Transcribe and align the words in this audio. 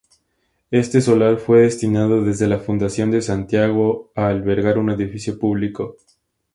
Este 0.71 0.99
solar 0.99 1.37
fue 1.37 1.59
destinado 1.59 2.23
desde 2.23 2.47
la 2.47 2.57
fundación 2.57 3.11
de 3.11 3.21
Santiago 3.21 4.11
a 4.15 4.29
albergar 4.29 4.79
un 4.79 4.89
edificio 4.89 5.37
público. 5.37 5.95